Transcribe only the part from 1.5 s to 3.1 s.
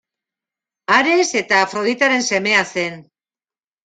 Afroditaren semea zen.